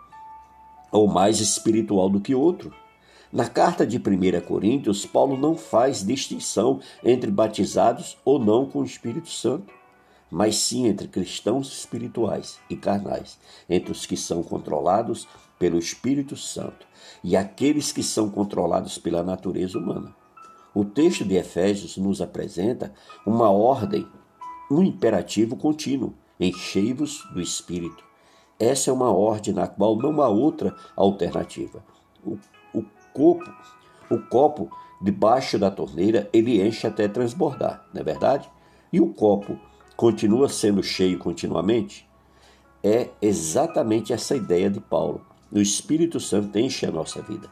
ou 0.90 1.08
mais 1.08 1.40
espiritual 1.40 2.10
do 2.10 2.20
que 2.20 2.34
outro. 2.34 2.72
Na 3.32 3.48
carta 3.48 3.86
de 3.86 3.96
1 3.96 4.40
Coríntios, 4.46 5.06
Paulo 5.06 5.38
não 5.38 5.56
faz 5.56 6.04
distinção 6.04 6.80
entre 7.02 7.30
batizados 7.30 8.18
ou 8.24 8.38
não 8.38 8.66
com 8.66 8.80
o 8.80 8.84
Espírito 8.84 9.30
Santo 9.30 9.72
mas 10.32 10.56
sim 10.56 10.86
entre 10.86 11.06
cristãos 11.06 11.70
espirituais 11.70 12.58
e 12.70 12.74
carnais, 12.74 13.38
entre 13.68 13.92
os 13.92 14.06
que 14.06 14.16
são 14.16 14.42
controlados 14.42 15.28
pelo 15.58 15.78
Espírito 15.78 16.38
Santo 16.38 16.86
e 17.22 17.36
aqueles 17.36 17.92
que 17.92 18.02
são 18.02 18.30
controlados 18.30 18.96
pela 18.96 19.22
natureza 19.22 19.78
humana. 19.78 20.16
O 20.74 20.84
texto 20.84 21.24
de 21.24 21.36
Efésios 21.36 21.96
nos 21.96 22.20
apresenta 22.20 22.92
uma 23.26 23.50
ordem, 23.50 24.06
um 24.70 24.82
imperativo 24.82 25.56
contínuo: 25.56 26.14
enchei-vos 26.40 27.22
do 27.32 27.40
Espírito. 27.40 28.04
Essa 28.58 28.90
é 28.90 28.92
uma 28.92 29.10
ordem 29.10 29.52
na 29.52 29.66
qual 29.66 29.96
não 29.96 30.22
há 30.22 30.28
outra 30.28 30.74
alternativa. 30.96 31.84
O, 32.24 32.38
o 32.72 32.84
o 34.10 34.18
copo 34.28 34.70
debaixo 35.02 35.58
da 35.58 35.70
torneira, 35.70 36.28
ele 36.32 36.62
enche 36.62 36.86
até 36.86 37.08
transbordar, 37.08 37.86
não 37.92 38.00
é 38.00 38.04
verdade? 38.04 38.48
E 38.92 39.00
o 39.00 39.12
copo 39.12 39.58
continua 39.96 40.48
sendo 40.48 40.82
cheio 40.82 41.18
continuamente? 41.18 42.08
É 42.82 43.10
exatamente 43.20 44.12
essa 44.12 44.36
ideia 44.36 44.70
de 44.70 44.80
Paulo. 44.80 45.24
O 45.50 45.58
Espírito 45.58 46.18
Santo 46.18 46.58
enche 46.58 46.86
a 46.86 46.90
nossa 46.90 47.20
vida. 47.22 47.50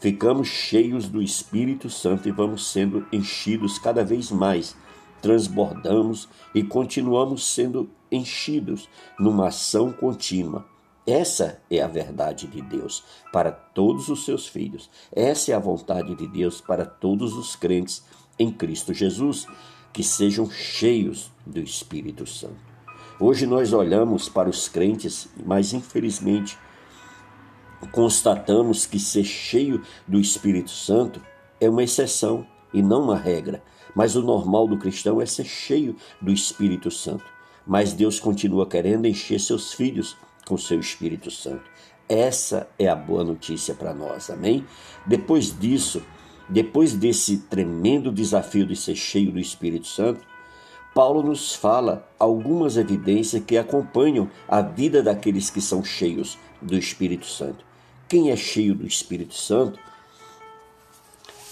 Ficamos 0.00 0.46
cheios 0.46 1.08
do 1.08 1.20
Espírito 1.20 1.90
Santo 1.90 2.28
e 2.28 2.32
vamos 2.32 2.70
sendo 2.70 3.04
enchidos 3.12 3.78
cada 3.78 4.04
vez 4.04 4.30
mais. 4.30 4.76
Transbordamos 5.20 6.28
e 6.54 6.62
continuamos 6.62 7.44
sendo 7.52 7.90
enchidos 8.10 8.88
numa 9.18 9.48
ação 9.48 9.92
contínua. 9.92 10.64
Essa 11.04 11.60
é 11.68 11.82
a 11.82 11.88
verdade 11.88 12.46
de 12.46 12.62
Deus 12.62 13.02
para 13.32 13.50
todos 13.50 14.08
os 14.08 14.24
seus 14.24 14.46
filhos. 14.46 14.88
Essa 15.10 15.50
é 15.50 15.54
a 15.54 15.58
vontade 15.58 16.14
de 16.14 16.28
Deus 16.28 16.60
para 16.60 16.84
todos 16.84 17.34
os 17.34 17.56
crentes 17.56 18.04
em 18.38 18.52
Cristo 18.52 18.94
Jesus 18.94 19.46
que 19.92 20.04
sejam 20.04 20.48
cheios 20.48 21.32
do 21.44 21.58
Espírito 21.58 22.24
Santo. 22.24 22.68
Hoje 23.18 23.46
nós 23.46 23.72
olhamos 23.72 24.28
para 24.28 24.48
os 24.48 24.68
crentes, 24.68 25.28
mas 25.44 25.72
infelizmente 25.72 26.56
constatamos 27.86 28.86
que 28.86 28.98
ser 28.98 29.24
cheio 29.24 29.82
do 30.06 30.20
Espírito 30.20 30.70
Santo 30.70 31.20
é 31.60 31.68
uma 31.68 31.82
exceção 31.82 32.46
e 32.72 32.82
não 32.82 33.02
uma 33.02 33.16
regra. 33.16 33.62
Mas 33.94 34.16
o 34.16 34.22
normal 34.22 34.66
do 34.68 34.78
cristão 34.78 35.20
é 35.20 35.26
ser 35.26 35.44
cheio 35.44 35.96
do 36.20 36.32
Espírito 36.32 36.90
Santo. 36.90 37.24
Mas 37.66 37.92
Deus 37.92 38.20
continua 38.20 38.66
querendo 38.66 39.06
encher 39.06 39.40
seus 39.40 39.72
filhos 39.72 40.16
com 40.46 40.56
seu 40.56 40.80
Espírito 40.80 41.30
Santo. 41.30 41.64
Essa 42.08 42.68
é 42.78 42.88
a 42.88 42.96
boa 42.96 43.22
notícia 43.22 43.74
para 43.74 43.92
nós, 43.92 44.30
amém? 44.30 44.64
Depois 45.04 45.58
disso, 45.58 46.02
depois 46.48 46.94
desse 46.94 47.38
tremendo 47.38 48.10
desafio 48.10 48.64
de 48.64 48.74
ser 48.74 48.94
cheio 48.94 49.30
do 49.30 49.38
Espírito 49.38 49.86
Santo, 49.86 50.26
Paulo 50.94 51.22
nos 51.22 51.54
fala 51.54 52.08
algumas 52.18 52.76
evidências 52.76 53.44
que 53.44 53.58
acompanham 53.58 54.30
a 54.48 54.62
vida 54.62 55.02
daqueles 55.02 55.50
que 55.50 55.60
são 55.60 55.84
cheios 55.84 56.38
do 56.62 56.76
Espírito 56.76 57.26
Santo. 57.26 57.67
Quem 58.08 58.30
é 58.30 58.36
cheio 58.36 58.74
do 58.74 58.86
Espírito 58.86 59.34
Santo 59.34 59.78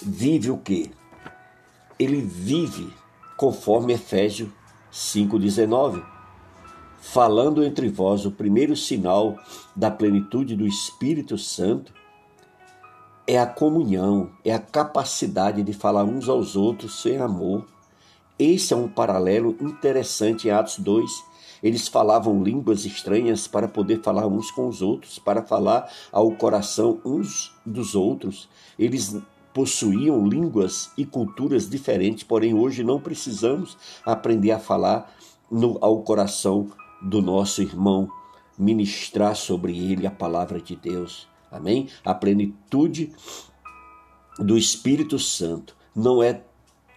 vive 0.01 0.49
o 0.49 0.57
quê? 0.57 0.89
Ele 1.99 2.19
vive 2.19 2.91
conforme 3.37 3.93
Efésios 3.93 4.49
5,19, 4.91 6.03
falando 6.99 7.63
entre 7.63 7.87
vós 7.89 8.25
o 8.25 8.31
primeiro 8.31 8.75
sinal 8.75 9.37
da 9.75 9.91
plenitude 9.91 10.55
do 10.55 10.65
Espírito 10.65 11.37
Santo 11.37 11.93
é 13.27 13.37
a 13.37 13.45
comunhão, 13.45 14.31
é 14.43 14.53
a 14.53 14.59
capacidade 14.59 15.61
de 15.61 15.73
falar 15.73 16.05
uns 16.05 16.27
aos 16.27 16.55
outros 16.55 17.01
sem 17.01 17.17
amor. 17.17 17.67
Esse 18.39 18.73
é 18.73 18.77
um 18.77 18.87
paralelo 18.87 19.55
interessante 19.59 20.47
em 20.47 20.51
Atos 20.51 20.79
2. 20.79 21.26
Eles 21.61 21.87
falavam 21.87 22.43
línguas 22.43 22.85
estranhas 22.85 23.47
para 23.47 23.67
poder 23.67 24.01
falar 24.01 24.27
uns 24.27 24.51
com 24.51 24.67
os 24.67 24.81
outros, 24.81 25.19
para 25.19 25.43
falar 25.43 25.91
ao 26.11 26.31
coração 26.31 26.99
uns 27.05 27.51
dos 27.65 27.95
outros. 27.95 28.49
Eles 28.77 29.17
possuíam 29.53 30.27
línguas 30.27 30.91
e 30.97 31.05
culturas 31.05 31.67
diferentes, 31.67 32.23
porém 32.23 32.53
hoje 32.53 32.83
não 32.83 32.99
precisamos 32.99 33.77
aprender 34.05 34.51
a 34.51 34.59
falar 34.59 35.11
no, 35.49 35.77
ao 35.81 36.01
coração 36.03 36.69
do 37.01 37.21
nosso 37.21 37.61
irmão, 37.61 38.07
ministrar 38.57 39.35
sobre 39.35 39.77
ele 39.77 40.05
a 40.05 40.11
palavra 40.11 40.61
de 40.61 40.75
Deus. 40.75 41.27
Amém? 41.51 41.87
A 42.03 42.13
plenitude 42.13 43.11
do 44.37 44.57
Espírito 44.57 45.17
Santo 45.17 45.75
não 45.95 46.21
é 46.21 46.43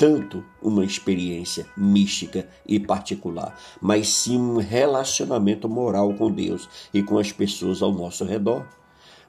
tanto 0.00 0.42
uma 0.62 0.83
experiência 0.83 1.66
mística 1.76 2.49
e 2.66 2.80
particular, 2.80 3.54
mas 3.83 4.09
sim 4.09 4.40
um 4.40 4.57
relacionamento 4.57 5.69
moral 5.69 6.14
com 6.14 6.30
Deus 6.30 6.66
e 6.95 7.02
com 7.02 7.19
as 7.19 7.33
pessoas 7.33 7.83
ao 7.83 7.92
nosso 7.92 8.25
redor. 8.25 8.66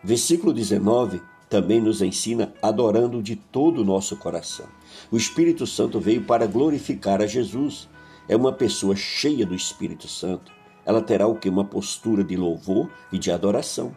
Versículo 0.01 0.53
19 0.53 1.21
também 1.49 1.81
nos 1.81 2.01
ensina 2.01 2.53
adorando 2.61 3.21
de 3.21 3.35
todo 3.35 3.81
o 3.81 3.83
nosso 3.83 4.15
coração. 4.15 4.65
O 5.11 5.17
Espírito 5.17 5.67
Santo 5.67 5.99
veio 5.99 6.23
para 6.23 6.47
glorificar 6.47 7.21
a 7.21 7.27
Jesus. 7.27 7.89
É 8.29 8.37
uma 8.37 8.53
pessoa 8.53 8.95
cheia 8.95 9.45
do 9.45 9.53
Espírito 9.53 10.07
Santo. 10.07 10.53
Ela 10.85 11.01
terá 11.01 11.27
o 11.27 11.35
que? 11.35 11.49
Uma 11.49 11.65
postura 11.65 12.23
de 12.23 12.37
louvor 12.37 12.89
e 13.11 13.19
de 13.19 13.29
adoração. 13.29 13.93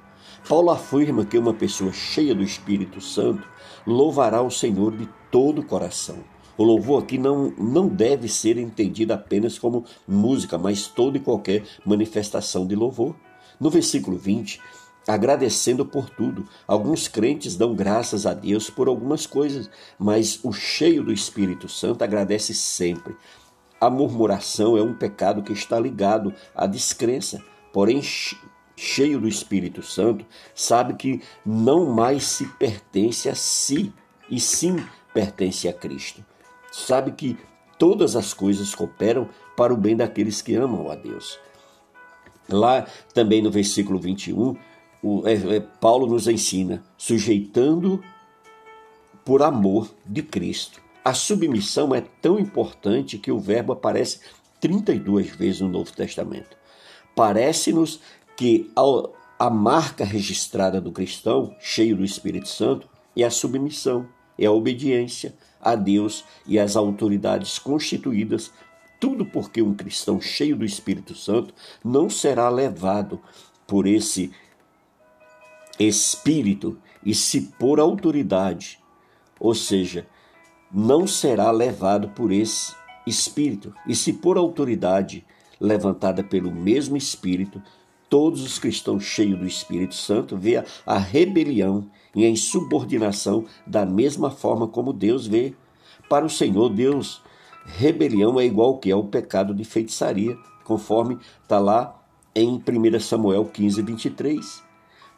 Paulo 0.48 0.70
afirma 0.70 1.24
que 1.24 1.38
uma 1.38 1.54
pessoa 1.54 1.92
cheia 1.92 2.34
do 2.34 2.42
Espírito 2.42 3.00
Santo 3.00 3.46
louvará 3.86 4.42
o 4.42 4.50
Senhor 4.50 4.96
de 4.96 5.08
todo 5.30 5.60
o 5.60 5.64
coração. 5.64 6.33
O 6.56 6.62
louvor 6.62 7.02
aqui 7.02 7.18
não, 7.18 7.50
não 7.58 7.88
deve 7.88 8.28
ser 8.28 8.56
entendido 8.58 9.12
apenas 9.12 9.58
como 9.58 9.84
música, 10.06 10.56
mas 10.56 10.86
toda 10.86 11.16
e 11.16 11.20
qualquer 11.20 11.64
manifestação 11.84 12.66
de 12.66 12.74
louvor. 12.76 13.16
No 13.58 13.70
versículo 13.70 14.16
20, 14.16 14.60
agradecendo 15.06 15.84
por 15.84 16.08
tudo. 16.10 16.48
Alguns 16.66 17.08
crentes 17.08 17.56
dão 17.56 17.74
graças 17.74 18.26
a 18.26 18.34
Deus 18.34 18.70
por 18.70 18.88
algumas 18.88 19.26
coisas, 19.26 19.70
mas 19.98 20.40
o 20.42 20.52
cheio 20.52 21.02
do 21.04 21.12
Espírito 21.12 21.68
Santo 21.68 22.02
agradece 22.02 22.54
sempre. 22.54 23.16
A 23.80 23.90
murmuração 23.90 24.76
é 24.76 24.82
um 24.82 24.94
pecado 24.94 25.42
que 25.42 25.52
está 25.52 25.78
ligado 25.78 26.32
à 26.54 26.66
descrença, 26.66 27.42
porém 27.72 28.00
cheio 28.76 29.20
do 29.20 29.28
Espírito 29.28 29.82
Santo, 29.82 30.24
sabe 30.54 30.94
que 30.94 31.20
não 31.44 31.86
mais 31.92 32.24
se 32.24 32.46
pertence 32.54 33.28
a 33.28 33.34
si, 33.34 33.92
e 34.30 34.40
sim 34.40 34.76
pertence 35.12 35.68
a 35.68 35.72
Cristo. 35.72 36.24
Sabe 36.76 37.12
que 37.12 37.38
todas 37.78 38.16
as 38.16 38.34
coisas 38.34 38.74
cooperam 38.74 39.28
para 39.56 39.72
o 39.72 39.76
bem 39.76 39.96
daqueles 39.96 40.42
que 40.42 40.56
amam 40.56 40.90
a 40.90 40.96
Deus. 40.96 41.38
Lá 42.48 42.84
também 43.14 43.40
no 43.40 43.48
versículo 43.48 43.96
21, 43.96 44.56
o, 45.00 45.22
é, 45.24 45.34
é, 45.34 45.60
Paulo 45.60 46.08
nos 46.08 46.26
ensina, 46.26 46.82
sujeitando 46.98 48.02
por 49.24 49.40
amor 49.40 49.88
de 50.04 50.20
Cristo. 50.20 50.80
A 51.04 51.14
submissão 51.14 51.94
é 51.94 52.00
tão 52.00 52.40
importante 52.40 53.18
que 53.18 53.30
o 53.30 53.38
verbo 53.38 53.72
aparece 53.72 54.18
32 54.60 55.28
vezes 55.28 55.60
no 55.60 55.68
Novo 55.68 55.92
Testamento. 55.92 56.56
Parece-nos 57.14 58.00
que 58.36 58.68
a 59.38 59.48
marca 59.48 60.04
registrada 60.04 60.80
do 60.80 60.90
cristão, 60.90 61.54
cheio 61.60 61.96
do 61.96 62.04
Espírito 62.04 62.48
Santo, 62.48 62.88
é 63.16 63.22
a 63.22 63.30
submissão, 63.30 64.08
é 64.36 64.46
a 64.46 64.50
obediência 64.50 65.36
a 65.64 65.74
Deus 65.74 66.24
e 66.46 66.58
às 66.58 66.76
autoridades 66.76 67.58
constituídas 67.58 68.52
tudo 69.04 69.26
porque 69.26 69.60
um 69.60 69.74
cristão 69.74 70.18
cheio 70.18 70.56
do 70.56 70.64
Espírito 70.64 71.14
Santo 71.14 71.52
não 71.84 72.08
será 72.08 72.48
levado 72.48 73.20
por 73.66 73.86
esse 73.86 74.32
espírito 75.78 76.78
e 77.04 77.14
se 77.14 77.42
por 77.58 77.78
autoridade, 77.78 78.80
ou 79.38 79.54
seja, 79.54 80.06
não 80.72 81.06
será 81.06 81.50
levado 81.50 82.08
por 82.08 82.32
esse 82.32 82.74
espírito. 83.06 83.74
E 83.86 83.94
se 83.94 84.12
por 84.12 84.38
autoridade 84.38 85.22
levantada 85.60 86.24
pelo 86.24 86.50
mesmo 86.50 86.96
espírito, 86.96 87.62
todos 88.14 88.44
os 88.44 88.60
cristãos 88.60 89.02
cheios 89.02 89.40
do 89.40 89.44
Espírito 89.44 89.96
Santo 89.96 90.36
vê 90.36 90.62
a 90.86 90.96
rebelião 90.96 91.90
e 92.14 92.24
a 92.24 92.28
insubordinação 92.28 93.44
da 93.66 93.84
mesma 93.84 94.30
forma 94.30 94.68
como 94.68 94.92
Deus 94.92 95.26
vê. 95.26 95.52
Para 96.08 96.24
o 96.24 96.30
Senhor, 96.30 96.68
Deus 96.68 97.20
rebelião 97.66 98.38
é 98.38 98.44
igual 98.46 98.78
que 98.78 98.88
é 98.88 98.94
o 98.94 99.02
pecado 99.02 99.52
de 99.52 99.64
feitiçaria, 99.64 100.38
conforme 100.62 101.18
está 101.42 101.58
lá 101.58 102.00
em 102.36 102.50
1 102.50 103.00
Samuel 103.00 103.46
15, 103.46 103.82
23. 103.82 104.62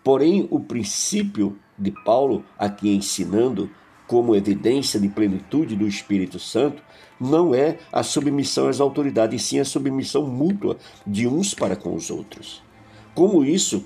Porém, 0.02 0.48
o 0.50 0.58
princípio 0.58 1.58
de 1.78 1.90
Paulo, 1.90 2.46
aqui 2.58 2.88
ensinando 2.88 3.68
como 4.06 4.34
evidência 4.34 4.98
de 4.98 5.10
plenitude 5.10 5.76
do 5.76 5.86
Espírito 5.86 6.38
Santo, 6.38 6.82
não 7.20 7.54
é 7.54 7.76
a 7.92 8.02
submissão 8.02 8.68
às 8.68 8.80
autoridades, 8.80 9.42
sim 9.42 9.58
a 9.60 9.66
submissão 9.66 10.26
mútua 10.26 10.78
de 11.06 11.28
uns 11.28 11.52
para 11.52 11.76
com 11.76 11.94
os 11.94 12.08
outros. 12.08 12.64
Como 13.16 13.42
isso, 13.42 13.82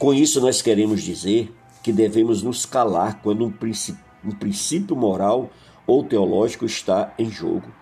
com 0.00 0.12
isso 0.12 0.40
nós 0.40 0.60
queremos 0.60 1.00
dizer 1.00 1.54
que 1.80 1.92
devemos 1.92 2.42
nos 2.42 2.66
calar 2.66 3.22
quando 3.22 3.44
um 3.44 3.52
princípio, 3.52 4.04
um 4.24 4.32
princípio 4.32 4.96
moral 4.96 5.48
ou 5.86 6.02
teológico 6.02 6.64
está 6.64 7.14
em 7.16 7.30
jogo. 7.30 7.72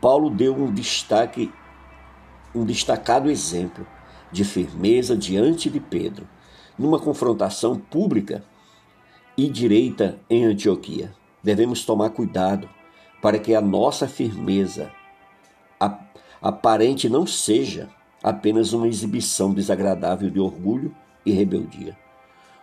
Paulo 0.00 0.30
deu 0.30 0.54
um 0.54 0.72
destaque, 0.72 1.52
um 2.54 2.64
destacado 2.64 3.28
exemplo 3.28 3.84
de 4.30 4.44
firmeza 4.44 5.16
diante 5.16 5.68
de 5.68 5.80
Pedro, 5.80 6.28
numa 6.78 7.00
confrontação 7.00 7.76
pública 7.76 8.44
e 9.36 9.48
direita 9.48 10.16
em 10.30 10.44
Antioquia. 10.44 11.12
Devemos 11.42 11.84
tomar 11.84 12.10
cuidado 12.10 12.70
para 13.20 13.40
que 13.40 13.52
a 13.52 13.60
nossa 13.60 14.06
firmeza 14.06 14.92
aparente 16.40 17.08
não 17.08 17.26
seja 17.26 17.90
apenas 18.24 18.72
uma 18.72 18.88
exibição 18.88 19.54
desagradável 19.54 20.28
de 20.28 20.40
orgulho 20.40 20.92
e 21.24 21.30
rebeldia. 21.30 21.96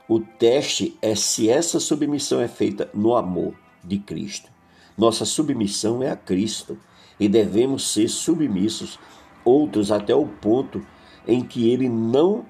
O 0.10 0.20
teste 0.20 0.98
é 1.01 1.15
se 1.15 1.50
essa 1.50 1.80
submissão 1.80 2.41
é 2.41 2.50
feita 2.50 2.89
no 2.94 3.15
amor 3.15 3.53
de 3.82 3.98
Cristo 3.98 4.51
nossa 4.98 5.25
submissão 5.25 6.03
é 6.03 6.12
a 6.12 6.15
Cristo 6.15 6.77
e 7.20 7.27
devemos 7.27 7.91
ser 7.91 8.08
submissos, 8.08 9.00
outros 9.44 9.91
até 9.91 10.13
o 10.13 10.27
ponto 10.27 10.86
em 11.27 11.41
que 11.41 11.70
ele 11.70 11.89
não 11.89 12.46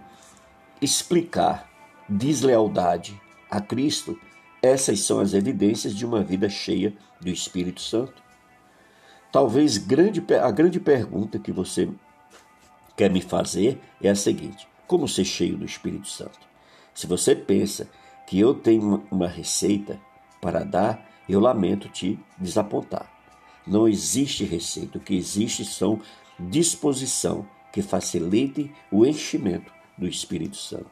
explicar 0.82 1.70
deslealdade 2.10 3.20
a 3.50 3.62
Cristo. 3.62 4.20
Essas 4.62 5.00
são 5.00 5.20
as 5.20 5.33
evidências 5.33 5.96
de 5.96 6.05
uma 6.05 6.22
vida 6.22 6.50
cheia 6.50 6.94
do 7.20 7.29
Espírito 7.29 7.81
Santo. 7.81 8.22
Talvez 9.31 9.77
grande, 9.77 10.22
a 10.42 10.51
grande 10.51 10.79
pergunta 10.79 11.40
que 11.40 11.51
você 11.51 11.90
quer 13.01 13.09
me 13.09 13.22
fazer 13.22 13.79
é 14.00 14.09
a 14.11 14.16
seguinte: 14.16 14.68
como 14.85 15.07
ser 15.07 15.25
cheio 15.25 15.57
do 15.57 15.66
Espírito 15.66 16.07
Santo? 16.07 16.40
Se 16.94 17.07
você 17.07 17.35
pensa 17.35 17.90
que 18.27 18.40
eu 18.40 18.53
tenho 18.53 19.03
uma 19.09 19.27
receita 19.27 20.00
para 20.40 20.64
dar, 20.64 21.09
eu 21.27 21.40
lamento 21.40 21.90
te 21.90 22.20
desapontar. 22.37 23.11
Não 23.66 23.87
existe 23.87 24.44
receita, 24.44 25.00
o 25.00 25.01
que 25.01 25.16
existe 25.16 25.66
são 25.66 26.00
disposição 26.40 27.48
que 27.74 27.81
facilite 27.81 28.72
o 28.92 29.03
enchimento 29.03 29.74
do 29.98 30.07
Espírito 30.07 30.57
Santo. 30.57 30.92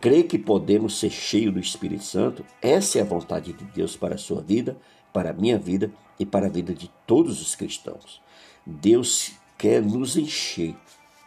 Crê 0.00 0.22
que 0.22 0.38
podemos 0.38 1.00
ser 1.00 1.10
cheios 1.10 1.52
do 1.52 1.58
Espírito 1.58 2.04
Santo? 2.04 2.44
Essa 2.62 3.00
é 3.00 3.02
a 3.02 3.04
vontade 3.04 3.52
de 3.52 3.64
Deus 3.64 3.96
para 3.96 4.14
a 4.14 4.18
sua 4.18 4.40
vida, 4.40 4.78
para 5.12 5.30
a 5.30 5.34
minha 5.34 5.58
vida 5.58 5.90
e 6.16 6.24
para 6.24 6.46
a 6.46 6.50
vida 6.50 6.72
de 6.72 6.88
todos 7.04 7.42
os 7.42 7.56
cristãos. 7.56 8.22
Deus 8.64 9.32
quer 9.56 9.82
nos 9.82 10.16
encher 10.16 10.76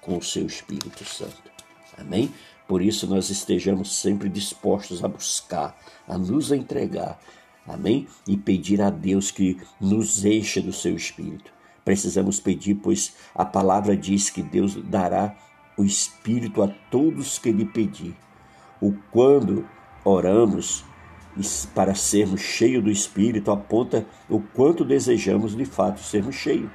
com 0.01 0.17
o 0.17 0.23
seu 0.23 0.45
Espírito 0.45 1.05
Santo. 1.05 1.51
Amém? 1.97 2.33
Por 2.67 2.81
isso 2.81 3.07
nós 3.07 3.29
estejamos 3.29 3.95
sempre 3.95 4.27
dispostos 4.29 5.03
a 5.03 5.07
buscar, 5.07 5.77
a 6.07 6.17
nos 6.17 6.51
entregar, 6.51 7.19
Amém? 7.67 8.07
E 8.27 8.35
pedir 8.35 8.81
a 8.81 8.89
Deus 8.89 9.29
que 9.29 9.57
nos 9.79 10.25
encha 10.25 10.61
do 10.61 10.73
seu 10.73 10.95
espírito. 10.95 11.51
Precisamos 11.85 12.39
pedir, 12.39 12.75
pois 12.75 13.15
a 13.35 13.45
palavra 13.45 13.95
diz 13.95 14.29
que 14.29 14.41
Deus 14.41 14.75
dará 14.75 15.35
o 15.77 15.83
espírito 15.83 16.61
a 16.61 16.67
todos 16.67 17.37
que 17.37 17.51
lhe 17.51 17.65
pedir. 17.65 18.15
O 18.81 18.93
quando 19.11 19.67
oramos 20.03 20.83
para 21.73 21.95
sermos 21.95 22.41
cheios 22.41 22.83
do 22.83 22.91
espírito 22.91 23.51
aponta 23.51 24.05
o 24.29 24.39
quanto 24.39 24.83
desejamos 24.83 25.55
de 25.55 25.65
fato 25.65 26.01
sermos 26.01 26.35
cheios. 26.35 26.69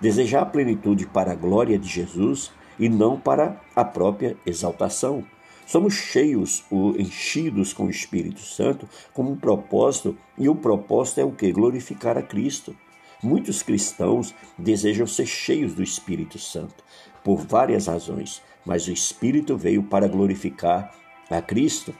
Desejar 0.00 0.42
a 0.42 0.46
plenitude 0.46 1.06
para 1.06 1.32
a 1.32 1.36
glória 1.36 1.78
de 1.78 1.88
Jesus 1.88 2.50
e 2.78 2.88
não 2.88 3.18
para 3.18 3.60
a 3.74 3.84
própria 3.84 4.36
exaltação. 4.46 5.24
Somos 5.66 5.94
cheios 5.94 6.64
enchidos 6.98 7.72
com 7.72 7.86
o 7.86 7.90
Espírito 7.90 8.40
Santo 8.40 8.88
como 9.14 9.30
um 9.30 9.36
propósito, 9.36 10.16
e 10.36 10.48
o 10.48 10.54
propósito 10.54 11.20
é 11.20 11.24
o 11.24 11.32
que? 11.32 11.52
Glorificar 11.52 12.18
a 12.18 12.22
Cristo. 12.22 12.76
Muitos 13.22 13.62
cristãos 13.62 14.34
desejam 14.58 15.06
ser 15.06 15.26
cheios 15.26 15.74
do 15.74 15.82
Espírito 15.82 16.38
Santo 16.38 16.82
por 17.22 17.36
várias 17.36 17.86
razões, 17.86 18.42
mas 18.66 18.86
o 18.86 18.92
Espírito 18.92 19.56
veio 19.56 19.82
para 19.82 20.08
glorificar 20.08 20.92
a 21.30 21.40
Cristo. 21.40 21.94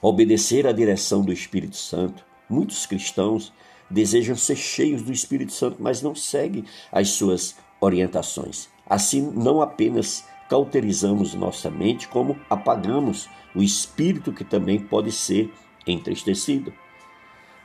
Obedecer 0.00 0.66
à 0.66 0.72
direção 0.72 1.22
do 1.22 1.32
Espírito 1.32 1.76
Santo. 1.76 2.24
Muitos 2.48 2.86
cristãos 2.86 3.52
desejam 3.90 4.36
ser 4.36 4.56
cheios 4.56 5.02
do 5.02 5.12
Espírito 5.12 5.52
Santo, 5.52 5.76
mas 5.80 6.00
não 6.00 6.14
seguem 6.14 6.64
as 6.90 7.10
suas 7.10 7.56
orientações. 7.80 8.68
Assim, 8.90 9.32
não 9.36 9.62
apenas 9.62 10.24
cauterizamos 10.48 11.32
nossa 11.32 11.70
mente, 11.70 12.08
como 12.08 12.36
apagamos 12.50 13.28
o 13.54 13.62
espírito 13.62 14.32
que 14.32 14.42
também 14.42 14.80
pode 14.80 15.12
ser 15.12 15.54
entristecido. 15.86 16.74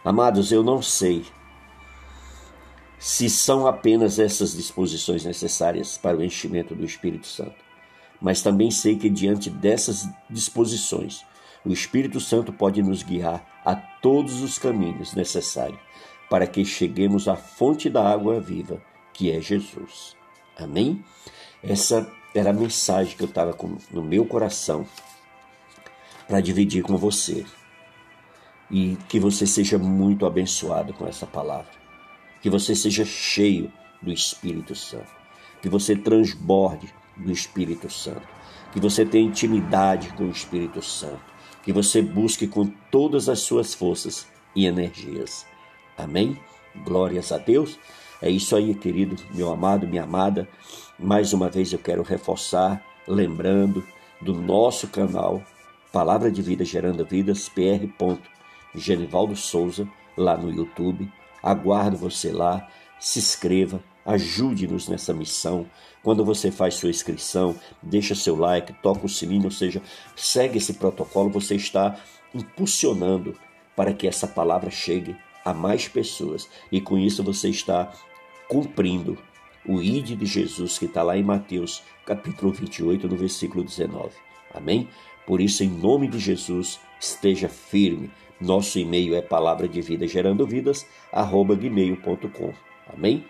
Amados, 0.03 0.51
eu 0.51 0.61
não 0.63 0.83
sei 0.83 1.25
se 2.99 3.27
são 3.27 3.65
apenas 3.65 4.19
essas 4.19 4.55
disposições 4.55 5.25
necessárias 5.25 5.97
para 5.97 6.15
o 6.15 6.23
enchimento 6.23 6.75
do 6.75 6.85
Espírito 6.85 7.25
Santo, 7.25 7.55
mas 8.21 8.43
também 8.43 8.69
sei 8.69 8.95
que 8.95 9.09
diante 9.09 9.49
dessas 9.49 10.07
disposições, 10.29 11.25
o 11.65 11.73
Espírito 11.73 12.19
Santo 12.19 12.53
pode 12.53 12.83
nos 12.83 13.01
guiar 13.01 13.43
a 13.65 13.75
todos 13.75 14.41
os 14.41 14.59
caminhos 14.59 15.13
necessários 15.15 15.79
para 16.29 16.45
que 16.45 16.63
cheguemos 16.63 17.27
à 17.27 17.35
fonte 17.35 17.89
da 17.89 18.07
água 18.07 18.39
viva, 18.39 18.79
que 19.11 19.31
é 19.31 19.41
Jesus. 19.41 20.15
Amém? 20.57 21.03
Essa 21.61 22.09
era 22.33 22.49
a 22.49 22.53
mensagem 22.53 23.15
que 23.15 23.23
eu 23.23 23.27
estava 23.27 23.55
no 23.91 24.03
meu 24.03 24.25
coração 24.25 24.85
para 26.27 26.41
dividir 26.41 26.83
com 26.83 26.97
você. 26.97 27.45
E 28.69 28.97
que 29.07 29.19
você 29.19 29.45
seja 29.45 29.77
muito 29.77 30.25
abençoado 30.25 30.93
com 30.93 31.07
essa 31.07 31.25
palavra. 31.25 31.71
Que 32.41 32.49
você 32.49 32.75
seja 32.75 33.05
cheio 33.05 33.71
do 34.01 34.11
Espírito 34.11 34.75
Santo. 34.75 35.11
Que 35.61 35.69
você 35.69 35.95
transborde 35.95 36.93
do 37.15 37.31
Espírito 37.31 37.89
Santo. 37.89 38.27
Que 38.71 38.79
você 38.79 39.05
tenha 39.05 39.27
intimidade 39.27 40.09
com 40.13 40.25
o 40.25 40.31
Espírito 40.31 40.81
Santo. 40.81 41.21
Que 41.63 41.71
você 41.71 42.01
busque 42.01 42.47
com 42.47 42.67
todas 42.91 43.29
as 43.29 43.39
suas 43.39 43.73
forças 43.73 44.27
e 44.55 44.65
energias. 44.65 45.45
Amém? 45.97 46.37
Glórias 46.83 47.31
a 47.31 47.37
Deus. 47.37 47.79
É 48.21 48.29
isso 48.29 48.55
aí, 48.55 48.73
querido, 48.73 49.15
meu 49.33 49.51
amado, 49.51 49.87
minha 49.87 50.03
amada. 50.03 50.47
Mais 50.97 51.33
uma 51.33 51.49
vez 51.49 51.73
eu 51.73 51.79
quero 51.79 52.01
reforçar, 52.01 52.83
lembrando 53.07 53.83
do 54.21 54.33
nosso 54.33 54.87
canal 54.87 55.43
Palavra 55.91 56.29
de 56.29 56.41
Vida 56.41 56.65
Gerando 56.65 57.05
Vidas, 57.05 57.47
pr. 57.47 57.87
Genivaldo 58.73 59.35
Souza, 59.35 59.87
lá 60.17 60.35
no 60.35 60.51
YouTube. 60.51 61.09
Aguardo 61.41 61.95
você 61.95 62.31
lá. 62.31 62.67
Se 62.99 63.19
inscreva, 63.19 63.81
ajude-nos 64.05 64.89
nessa 64.89 65.13
missão. 65.13 65.65
Quando 66.03 66.25
você 66.25 66.51
faz 66.51 66.75
sua 66.75 66.89
inscrição, 66.89 67.55
deixa 67.81 68.13
seu 68.13 68.35
like, 68.35 68.73
toca 68.81 69.05
o 69.05 69.09
sininho, 69.09 69.45
ou 69.45 69.51
seja, 69.51 69.81
segue 70.15 70.57
esse 70.57 70.73
protocolo, 70.73 71.29
você 71.29 71.55
está 71.55 71.97
impulsionando 72.33 73.33
para 73.75 73.93
que 73.93 74.07
essa 74.07 74.27
palavra 74.27 74.69
chegue 74.69 75.15
a 75.45 75.53
mais 75.53 75.87
pessoas. 75.87 76.49
E 76.71 76.81
com 76.81 76.97
isso 76.97 77.23
você 77.23 77.49
está 77.49 77.93
cumprindo 78.49 79.17
o 79.67 79.81
ide 79.81 80.15
de 80.15 80.25
Jesus 80.25 80.77
que 80.77 80.85
está 80.85 81.03
lá 81.03 81.17
em 81.17 81.23
Mateus, 81.23 81.83
capítulo 82.05 82.51
28, 82.51 83.07
no 83.07 83.15
versículo 83.15 83.63
19. 83.63 84.09
Amém? 84.53 84.89
Por 85.25 85.41
isso, 85.41 85.63
em 85.63 85.69
nome 85.69 86.07
de 86.07 86.19
Jesus, 86.19 86.79
esteja 86.99 87.49
firme. 87.49 88.11
Nosso 88.39 88.77
e-mail 88.77 89.15
é 89.15 89.21
palavra 89.21 89.67
de 89.67 89.81
vida 89.81 90.07
gerando 90.07 90.45
vidas, 90.45 90.85
arroba 91.11 91.55
gmail.com. 91.55 92.53
Amém? 92.93 93.25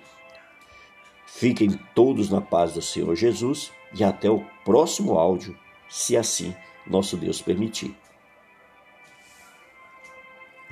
Fiquem 1.25 1.79
todos 1.93 2.29
na 2.29 2.41
paz 2.41 2.73
do 2.73 2.81
Senhor 2.81 3.15
Jesus 3.15 3.71
e 3.93 4.03
até 4.03 4.29
o 4.29 4.43
próximo 4.63 5.13
áudio, 5.13 5.57
se 5.89 6.17
assim 6.17 6.53
nosso 6.85 7.17
Deus 7.17 7.41
permitir. 7.41 7.95